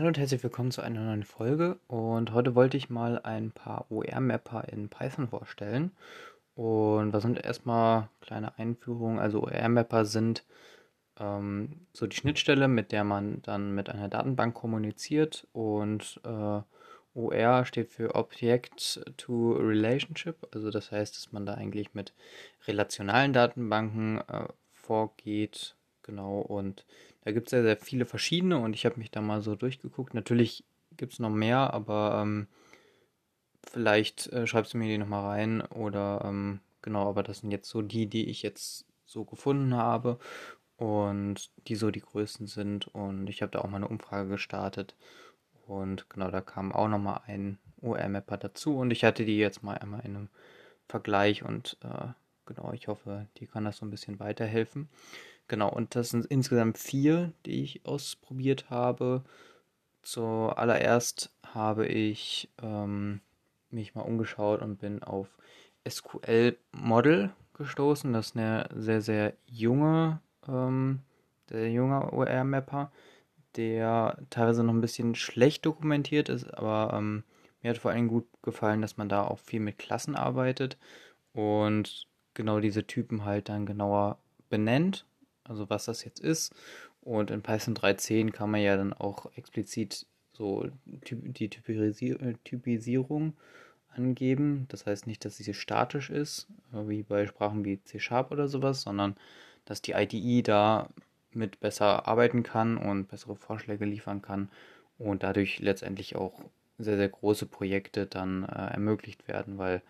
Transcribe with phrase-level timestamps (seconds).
[0.00, 1.78] Hallo und herzlich willkommen zu einer neuen Folge.
[1.86, 5.90] Und heute wollte ich mal ein paar OR-Mapper in Python vorstellen.
[6.54, 9.18] Und was sind erstmal kleine Einführungen?
[9.18, 10.46] Also OR-Mapper sind
[11.18, 15.46] ähm, so die Schnittstelle, mit der man dann mit einer Datenbank kommuniziert.
[15.52, 16.62] Und äh,
[17.12, 20.48] OR steht für Object to Relationship.
[20.54, 22.14] Also das heißt, dass man da eigentlich mit
[22.66, 25.76] relationalen Datenbanken äh, vorgeht.
[26.04, 26.40] Genau.
[26.40, 26.86] Und
[27.22, 30.14] da gibt es sehr, sehr viele verschiedene und ich habe mich da mal so durchgeguckt.
[30.14, 30.64] Natürlich
[30.96, 32.46] gibt es noch mehr, aber ähm,
[33.68, 37.68] vielleicht äh, schreibst du mir die nochmal rein oder ähm, genau, aber das sind jetzt
[37.68, 40.18] so die, die ich jetzt so gefunden habe
[40.76, 44.94] und die so die größten sind und ich habe da auch mal eine Umfrage gestartet
[45.66, 49.78] und genau, da kam auch nochmal ein OR-Mapper dazu und ich hatte die jetzt mal
[49.78, 50.28] einmal in einem
[50.88, 52.08] Vergleich und äh,
[52.46, 54.88] genau, ich hoffe, die kann das so ein bisschen weiterhelfen.
[55.50, 59.24] Genau, und das sind insgesamt vier, die ich ausprobiert habe.
[60.00, 63.20] Zuallererst habe ich ähm,
[63.68, 65.36] mich mal umgeschaut und bin auf
[65.84, 68.12] SQL Model gestoßen.
[68.12, 71.00] Das ist eine sehr, sehr junge, ähm,
[71.48, 72.92] sehr junger OR-Mapper,
[73.56, 77.24] der teilweise noch ein bisschen schlecht dokumentiert ist, aber ähm,
[77.60, 80.78] mir hat vor allem gut gefallen, dass man da auch viel mit Klassen arbeitet
[81.32, 85.06] und genau diese Typen halt dann genauer benennt
[85.50, 86.54] also was das jetzt ist.
[87.02, 93.34] Und in Python 3.10 kann man ja dann auch explizit so die äh, Typisierung
[93.94, 94.66] angeben.
[94.68, 98.48] Das heißt nicht, dass sie statisch ist, äh, wie bei Sprachen wie C Sharp oder
[98.48, 99.16] sowas, sondern
[99.64, 100.88] dass die IDE da
[101.32, 104.50] mit besser arbeiten kann und bessere Vorschläge liefern kann
[104.98, 106.40] und dadurch letztendlich auch
[106.78, 109.82] sehr, sehr große Projekte dann äh, ermöglicht werden, weil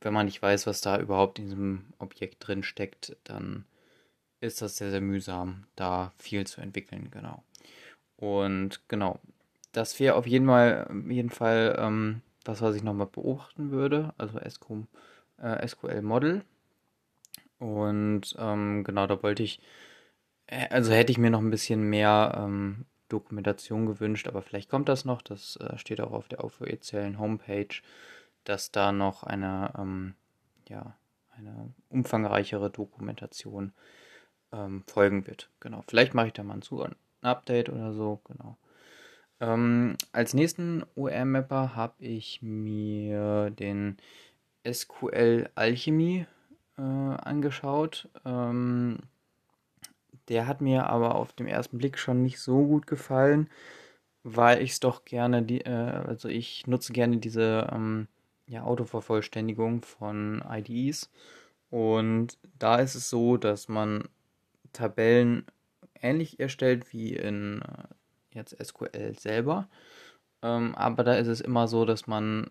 [0.00, 3.64] wenn man nicht weiß, was da überhaupt in diesem Objekt drin steckt, dann
[4.40, 7.42] ist das sehr, sehr mühsam, da viel zu entwickeln, genau.
[8.16, 9.20] Und genau,
[9.72, 14.38] das wäre auf jeden Fall, jeden Fall ähm, das, was ich nochmal beobachten würde, also
[14.38, 14.86] SQ,
[15.38, 16.42] äh, SQL Model.
[17.58, 19.60] Und ähm, genau, da wollte ich,
[20.46, 24.88] äh, also hätte ich mir noch ein bisschen mehr ähm, Dokumentation gewünscht, aber vielleicht kommt
[24.88, 25.22] das noch.
[25.22, 27.82] Das äh, steht auch auf der offiziellen Homepage,
[28.44, 30.14] dass da noch eine, ähm,
[30.68, 30.96] ja,
[31.36, 33.72] eine umfangreichere Dokumentation
[34.52, 35.50] ähm, folgen wird.
[35.60, 35.82] Genau.
[35.88, 38.20] Vielleicht mache ich da mal ein, Update oder so.
[38.24, 38.56] Genau.
[39.40, 43.96] Ähm, als nächsten OR-Mapper habe ich mir den
[44.66, 46.26] SQL Alchemy
[46.76, 48.08] äh, angeschaut.
[48.24, 48.98] Ähm,
[50.28, 53.48] der hat mir aber auf dem ersten Blick schon nicht so gut gefallen,
[54.22, 58.08] weil ich es doch gerne, die, äh, also ich nutze gerne diese ähm,
[58.46, 61.10] ja, Autovervollständigung von IDEs.
[61.70, 64.08] Und da ist es so, dass man
[64.72, 65.46] Tabellen
[66.00, 67.94] ähnlich erstellt wie in äh,
[68.34, 69.68] jetzt SQL selber.
[70.42, 72.50] Ähm, aber da ist es immer so, dass man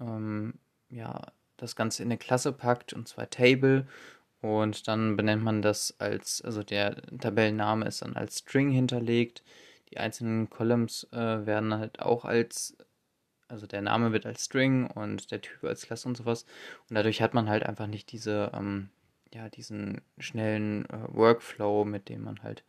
[0.00, 0.54] ähm,
[0.90, 1.22] ja
[1.56, 3.86] das Ganze in eine Klasse packt und zwar Table
[4.40, 9.42] und dann benennt man das als, also der Tabellenname ist dann als String hinterlegt.
[9.90, 12.76] Die einzelnen Columns äh, werden halt auch als,
[13.48, 16.44] also der Name wird als String und der Typ als Klasse und sowas.
[16.88, 18.90] Und dadurch hat man halt einfach nicht diese ähm,
[19.32, 22.64] ja, diesen schnellen äh, Workflow, mit dem man halt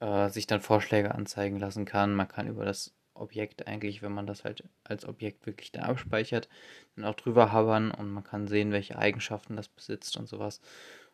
[0.00, 2.14] äh, sich dann Vorschläge anzeigen lassen kann.
[2.14, 6.48] Man kann über das Objekt eigentlich, wenn man das halt als Objekt wirklich da abspeichert,
[6.96, 10.60] dann auch drüber habern und man kann sehen, welche Eigenschaften das besitzt und sowas.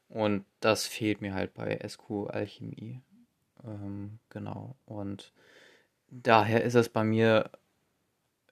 [0.08, 3.00] Und das fehlt mir halt bei SQ Alchemie.
[3.64, 4.76] Ähm, genau.
[4.86, 5.32] Und
[6.08, 7.50] daher ist es bei mir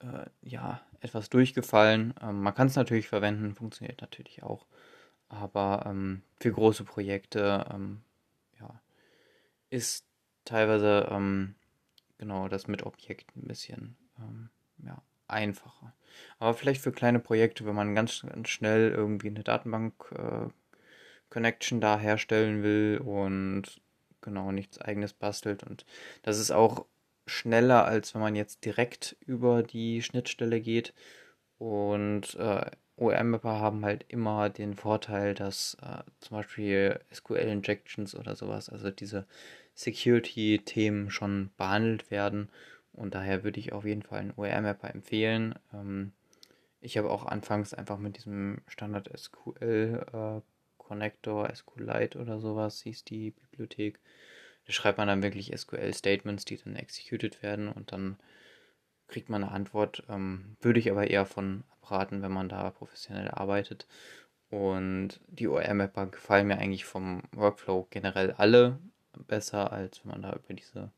[0.00, 2.14] äh, ja etwas durchgefallen.
[2.22, 4.66] Ähm, man kann es natürlich verwenden, funktioniert natürlich auch.
[5.28, 8.02] Aber ähm, für große Projekte ähm,
[8.58, 8.80] ja,
[9.70, 10.04] ist
[10.44, 11.54] teilweise ähm,
[12.18, 14.50] genau das mit Objekten ein bisschen ähm,
[14.84, 15.94] ja, einfacher.
[16.38, 21.98] Aber vielleicht für kleine Projekte, wenn man ganz, ganz schnell irgendwie eine Datenbank-Connection äh, da
[21.98, 23.82] herstellen will und
[24.20, 25.62] genau nichts eigenes bastelt.
[25.62, 25.84] Und
[26.22, 26.86] das ist auch
[27.26, 30.94] schneller, als wenn man jetzt direkt über die Schnittstelle geht.
[31.58, 38.68] Und äh, OR-Mapper haben halt immer den Vorteil, dass äh, zum Beispiel SQL-Injections oder sowas,
[38.68, 39.26] also diese
[39.74, 42.48] Security-Themen schon behandelt werden.
[42.92, 45.54] Und daher würde ich auf jeden Fall einen OR-Mapper empfehlen.
[45.72, 46.12] Ähm,
[46.80, 50.40] ich habe auch anfangs einfach mit diesem Standard SQL äh,
[50.78, 54.00] Connector, SQLite oder sowas hieß die Bibliothek.
[54.66, 58.18] Da schreibt man dann wirklich SQL-Statements, die dann executed werden und dann
[59.08, 60.04] kriegt man eine Antwort.
[60.08, 63.86] Ähm, würde ich aber eher von abraten, wenn man da professionell arbeitet.
[64.50, 68.78] Und die OR-Mapper gefallen mir eigentlich vom Workflow generell alle
[69.26, 70.90] besser, als wenn man da über diese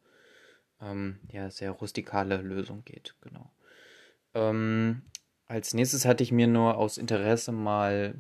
[0.80, 3.50] ähm, ja, sehr rustikale Lösung geht, genau.
[4.34, 5.02] Ähm,
[5.46, 8.14] als nächstes hatte ich mir nur aus Interesse mal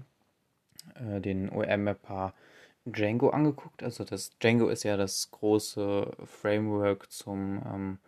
[0.94, 2.34] äh, den OR-Mapper
[2.84, 3.82] Django angeguckt.
[3.82, 7.98] Also das Django ist ja das große Framework zum ähm,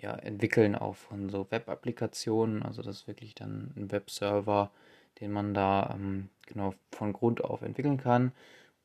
[0.00, 2.62] ja, Entwickeln auch von so Web-Applikationen.
[2.62, 4.70] Also das ist wirklich dann ein Webserver,
[5.20, 8.32] den man da ähm, genau von Grund auf entwickeln kann.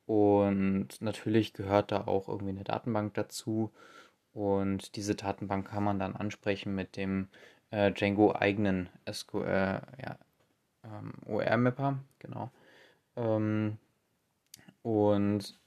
[0.05, 3.71] Und natürlich gehört da auch irgendwie eine Datenbank dazu.
[4.33, 7.29] Und diese Datenbank kann man dann ansprechen mit dem
[7.71, 10.17] äh, Django eigenen SQL, ja,
[10.83, 12.51] ähm, OR-Mapper, genau.
[13.15, 13.77] Ähm,
[14.81, 15.57] und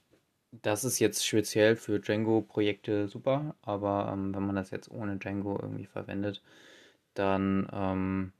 [0.61, 5.57] das ist jetzt speziell für Django-Projekte super, aber ähm, wenn man das jetzt ohne Django
[5.61, 6.41] irgendwie verwendet,
[7.15, 8.33] dann ähm,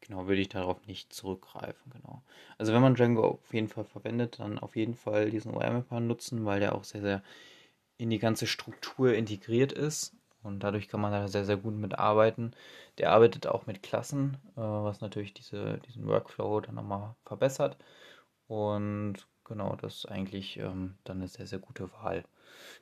[0.00, 1.92] genau würde ich darauf nicht zurückgreifen.
[1.92, 2.22] Genau.
[2.58, 6.44] Also wenn man Django auf jeden Fall verwendet, dann auf jeden Fall diesen OR-Mapper nutzen,
[6.44, 7.22] weil der auch sehr, sehr
[7.98, 12.54] in die ganze Struktur integriert ist und dadurch kann man da sehr, sehr gut mitarbeiten.
[12.98, 17.76] Der arbeitet auch mit Klassen, äh, was natürlich diese, diesen Workflow dann nochmal verbessert.
[18.48, 22.24] Und genau, das ist eigentlich ähm, dann eine sehr, sehr gute Wahl.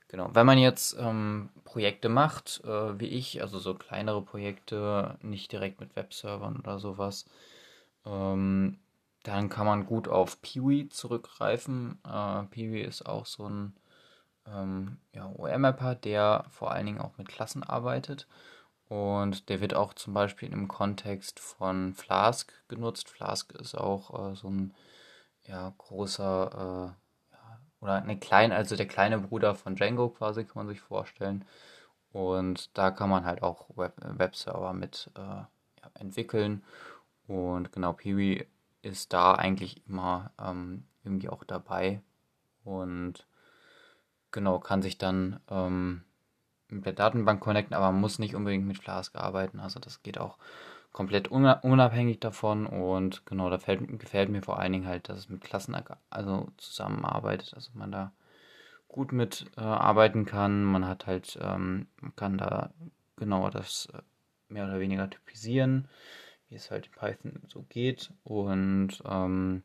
[0.07, 5.51] Genau, wenn man jetzt ähm, Projekte macht, äh, wie ich, also so kleinere Projekte, nicht
[5.51, 7.25] direkt mit Webservern oder sowas,
[8.05, 8.79] ähm,
[9.23, 11.99] dann kann man gut auf Peewee zurückgreifen.
[12.05, 13.73] Äh, Peewee ist auch so ein
[14.47, 18.27] ähm, ja, OR-Mapper, der vor allen Dingen auch mit Klassen arbeitet.
[18.87, 23.09] Und der wird auch zum Beispiel im Kontext von Flask genutzt.
[23.09, 24.73] Flask ist auch äh, so ein
[25.45, 30.65] ja, großer äh, ja, oder eine kleine, also der kleine Bruder von Django quasi, kann
[30.65, 31.45] man sich vorstellen.
[32.13, 35.47] Und da kann man halt auch Web Webserver mit äh, ja,
[35.95, 36.63] entwickeln.
[37.27, 38.45] Und genau, Peewee
[38.81, 42.01] ist da eigentlich immer ähm, irgendwie auch dabei.
[42.63, 43.25] Und
[44.31, 46.03] genau, kann sich dann ähm,
[46.69, 49.59] mit der Datenbank connecten, aber man muss nicht unbedingt mit Flask arbeiten.
[49.59, 50.37] Also das geht auch
[50.91, 55.29] komplett unabhängig davon und genau, da fällt, gefällt mir vor allen Dingen halt, dass es
[55.29, 55.75] mit Klassen
[56.09, 58.11] also zusammenarbeitet, also man da
[58.87, 60.63] gut mit äh, arbeiten kann.
[60.63, 62.71] Man hat halt, ähm, kann da
[63.15, 64.01] genauer das äh,
[64.49, 65.87] mehr oder weniger typisieren,
[66.49, 69.63] wie es halt in Python so geht und ähm,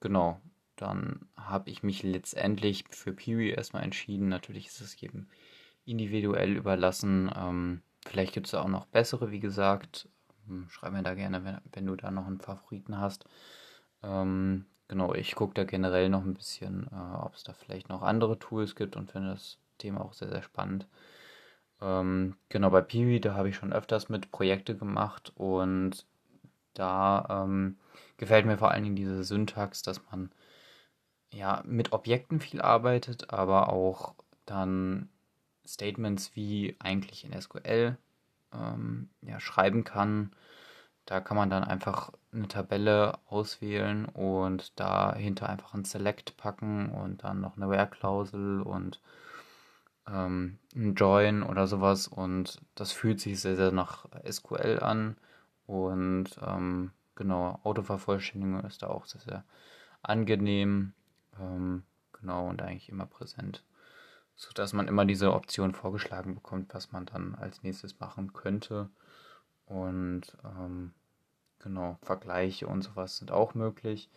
[0.00, 0.40] genau,
[0.76, 4.28] dann habe ich mich letztendlich für Peewee erstmal entschieden.
[4.28, 5.26] Natürlich ist es jedem
[5.84, 7.30] individuell überlassen.
[7.36, 10.08] Ähm, vielleicht gibt es auch noch bessere, wie gesagt.
[10.46, 13.24] Hm, schreib mir da gerne, wenn, wenn du da noch einen Favoriten hast.
[14.02, 18.02] Ähm, genau, ich gucke da generell noch ein bisschen, äh, ob es da vielleicht noch
[18.02, 20.86] andere Tools gibt und finde das Thema auch sehr, sehr spannend.
[21.80, 26.06] Ähm, genau, bei Peewee, da habe ich schon öfters mit Projekte gemacht und
[26.74, 27.78] da ähm,
[28.16, 30.30] gefällt mir vor allen Dingen diese Syntax, dass man
[31.30, 34.14] ja mit Objekten viel arbeitet, aber auch
[34.46, 35.08] dann
[35.66, 37.96] Statements wie eigentlich in SQL
[38.54, 40.32] ähm, ja, schreiben kann.
[41.06, 47.24] Da kann man dann einfach eine Tabelle auswählen und dahinter einfach ein Select packen und
[47.24, 49.00] dann noch eine Where-Klausel und
[50.08, 52.08] ähm, ein Join oder sowas.
[52.08, 55.16] Und das fühlt sich sehr, sehr nach SQL an.
[55.66, 59.44] Und ähm, genau, Autovervollständigung ist da auch sehr, sehr
[60.02, 60.94] angenehm.
[61.38, 63.62] Ähm, genau, und eigentlich immer präsent
[64.36, 68.90] sodass man immer diese Option vorgeschlagen bekommt, was man dann als nächstes machen könnte.
[69.66, 70.92] Und ähm,
[71.58, 74.10] genau, Vergleiche und sowas sind auch möglich.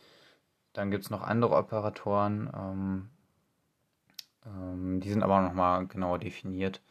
[0.73, 3.09] Dann gibt es noch andere Operatoren, ähm,
[4.45, 6.81] ähm, die sind aber nochmal genauer definiert.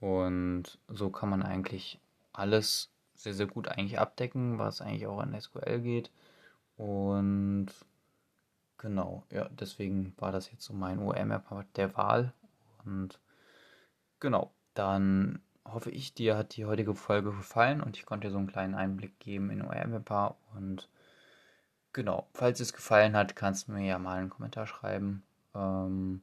[0.00, 2.00] Und so kann man eigentlich
[2.32, 6.10] alles sehr, sehr gut eigentlich abdecken, was eigentlich auch in SQL geht.
[6.76, 7.68] Und
[8.78, 11.42] genau, ja, deswegen war das jetzt so mein OMR
[11.74, 12.32] der Wahl.
[12.84, 13.20] Und
[14.20, 18.38] genau, dann hoffe ich, dir hat die heutige Folge gefallen und ich konnte dir so
[18.38, 20.36] einen kleinen Einblick geben in ORMPA.
[20.54, 20.88] Und
[21.92, 25.22] genau, falls es gefallen hat, kannst du mir ja mal einen Kommentar schreiben.
[25.54, 26.22] Ähm,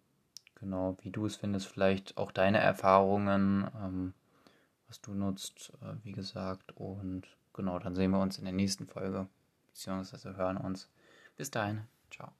[0.55, 4.13] genau, wie du es findest, vielleicht auch deine Erfahrungen, ähm,
[4.87, 6.71] was du nutzt, äh, wie gesagt.
[6.75, 9.27] Und genau, dann sehen wir uns in der nächsten Folge,
[9.67, 10.89] beziehungsweise hören uns.
[11.37, 12.31] Bis dahin, ciao.